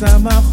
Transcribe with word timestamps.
I'm 0.00 0.28
a. 0.28 0.47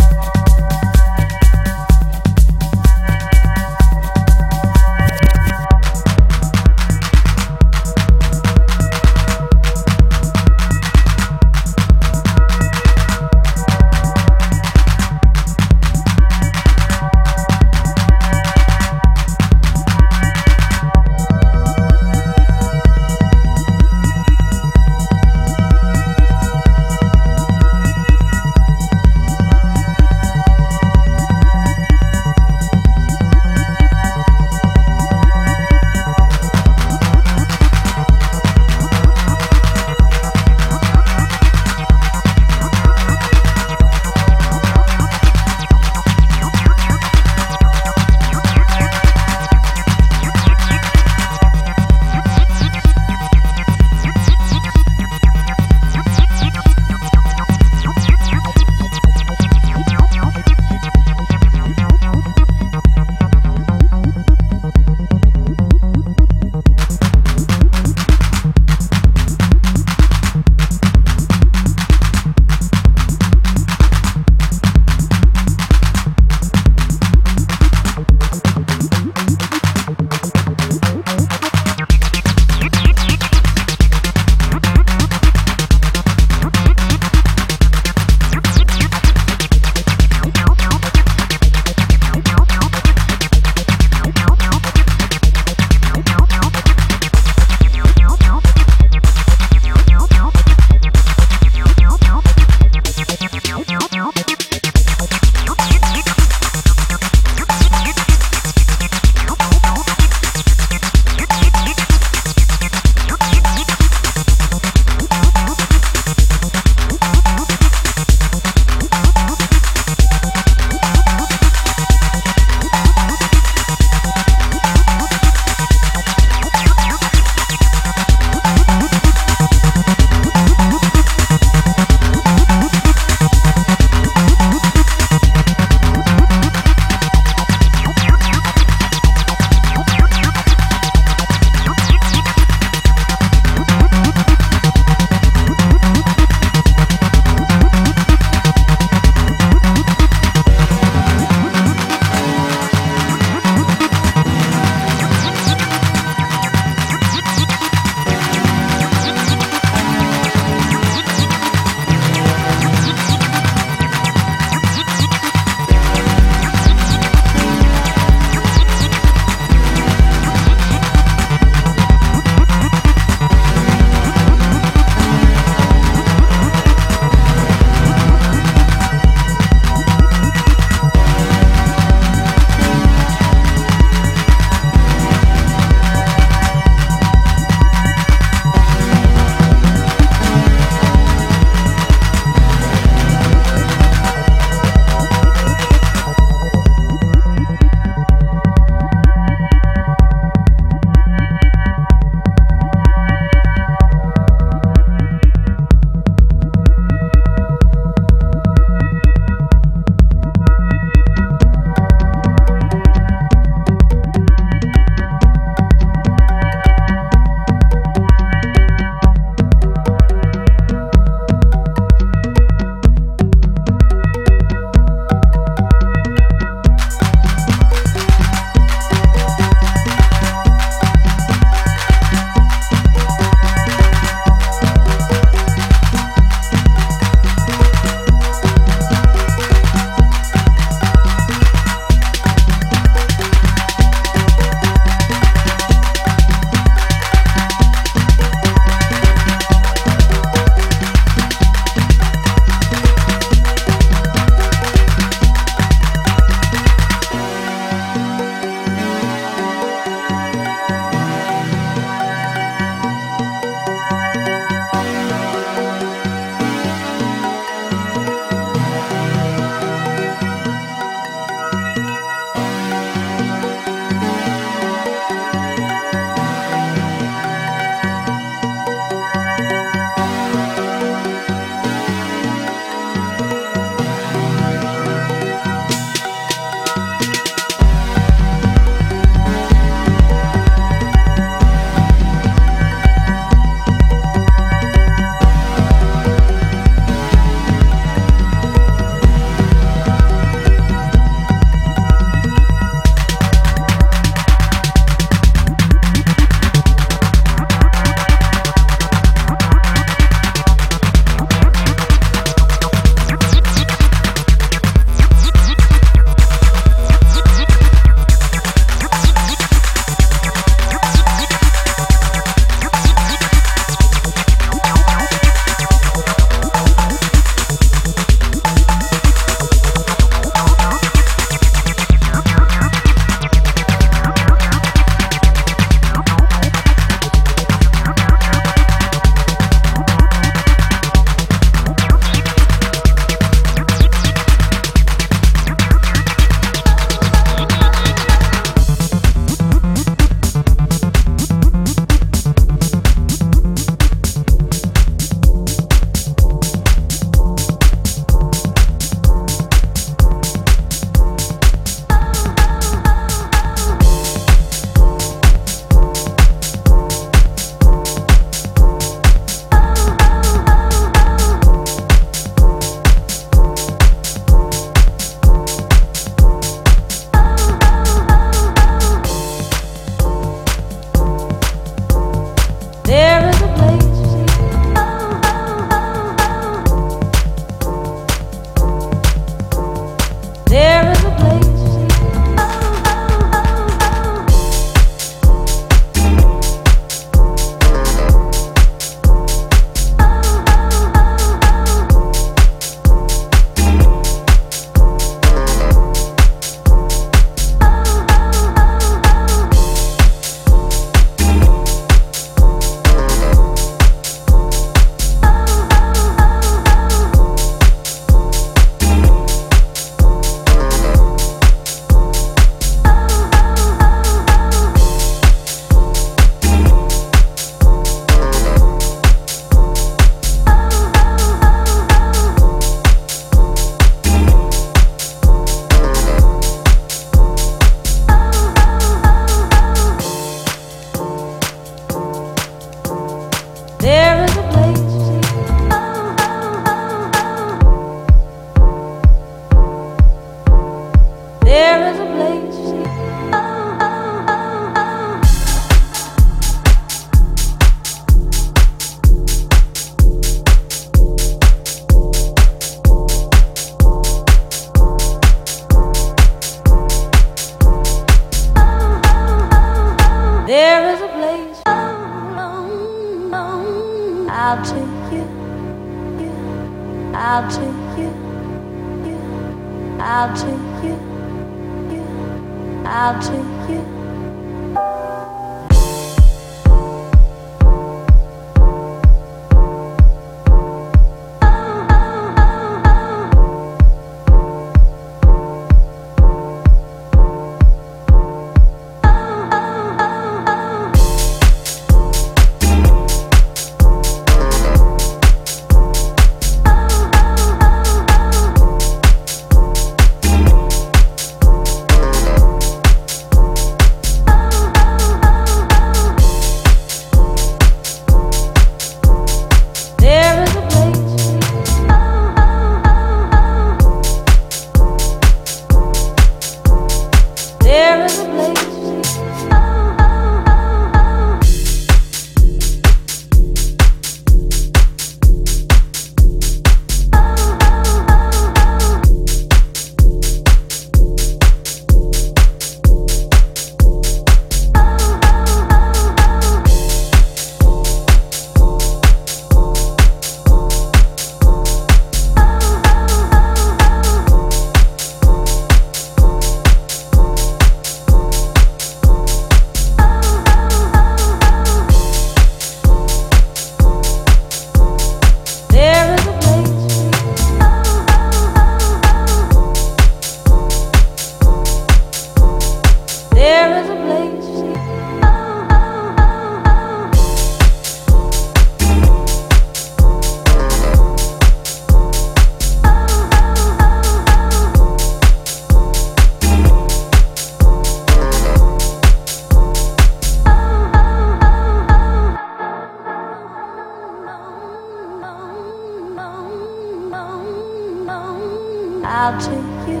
I'll 599.06 599.38
take 599.38 599.88
you. 599.88 600.00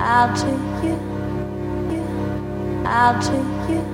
I'll 0.00 0.34
take 0.34 0.84
you. 0.84 0.96
I'll 2.84 3.22
take 3.22 3.70
you. 3.70 3.93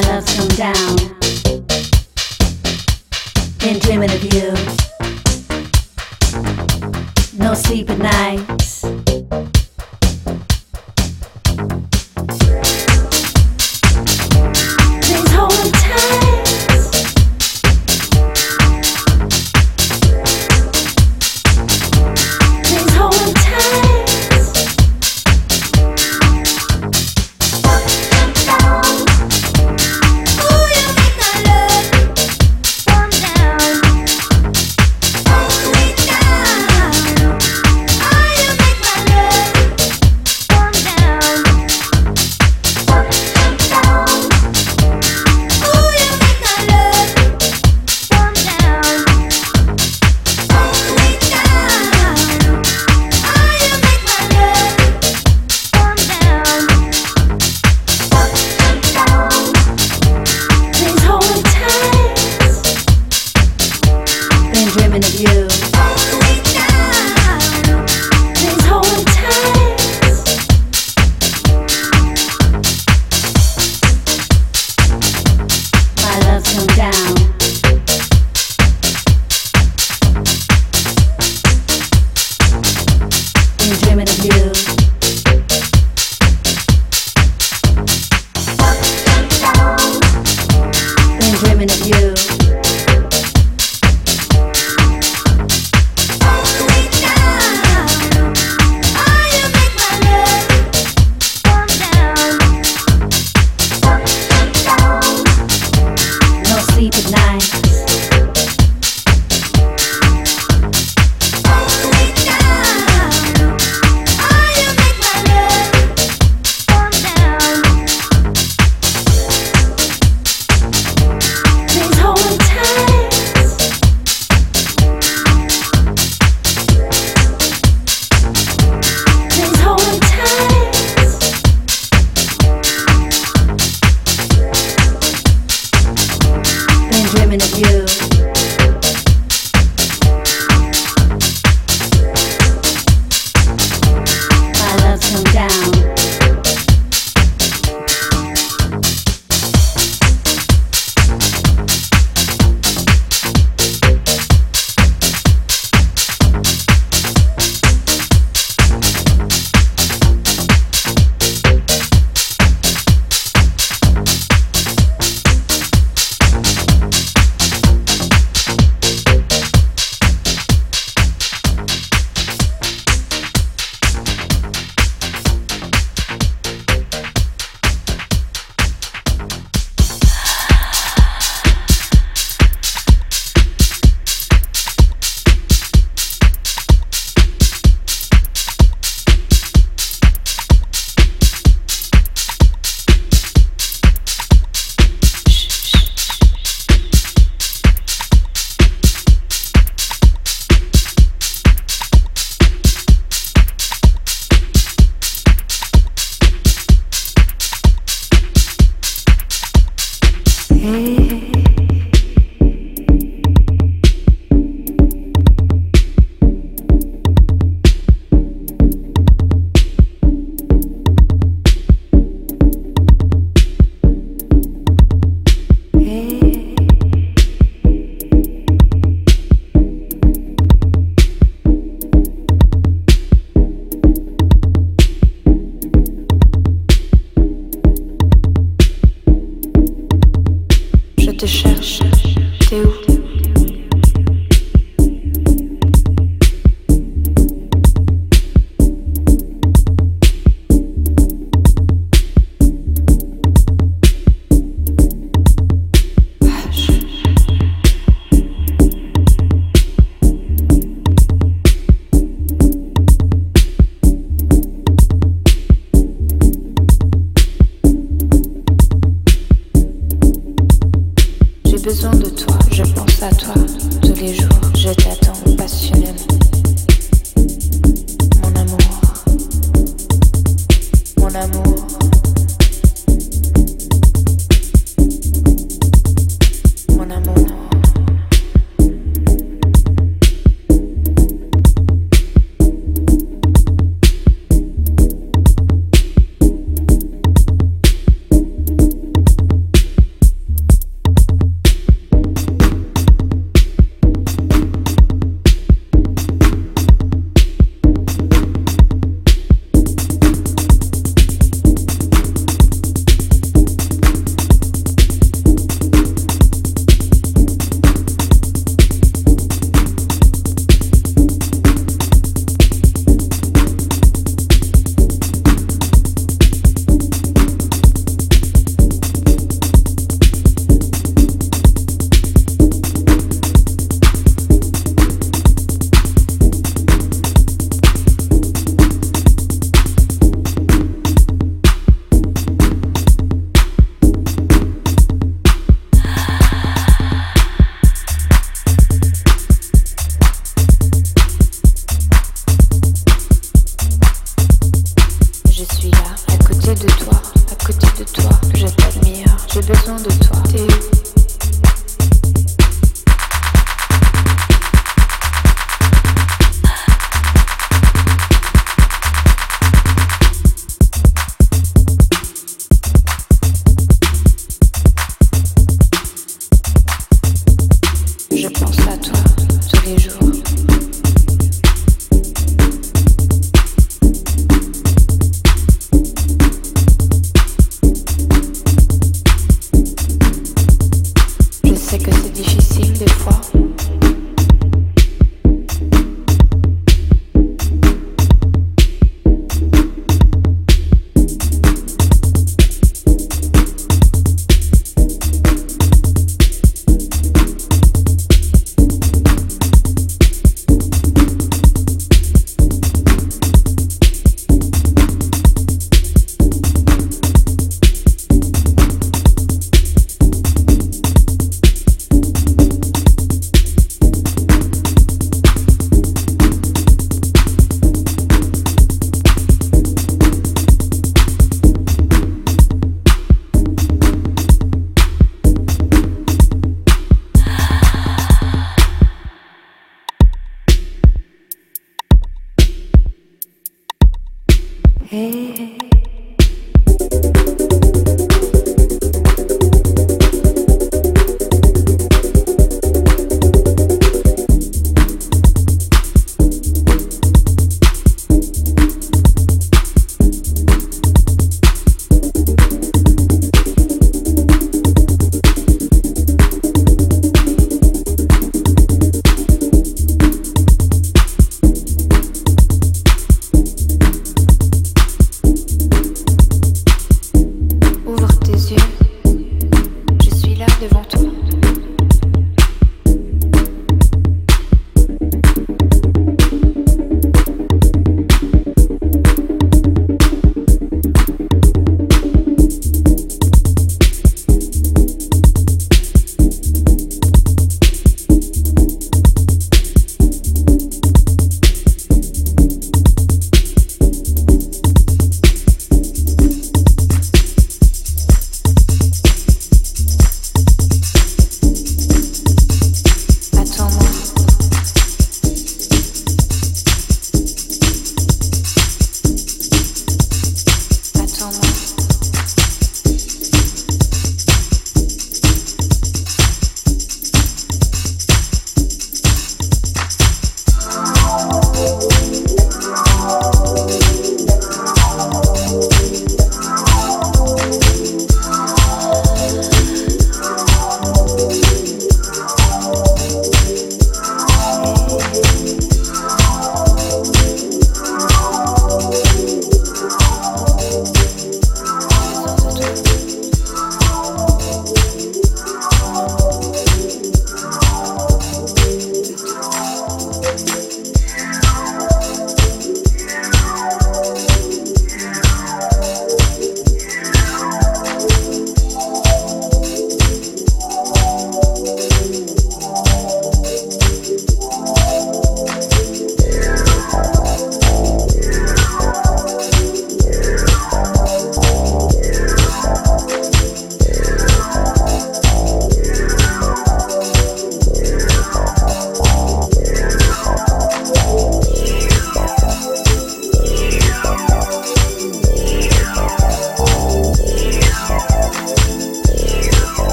my 0.00 0.08
love 0.10 0.26
come 0.26 0.48
down. 0.48 0.98
in 3.66 3.78
dreaming 3.80 4.10
of 4.10 4.22
you. 4.32 4.52
No 7.38 7.54
sleep 7.54 7.90
at 7.90 7.98
night. 7.98 9.07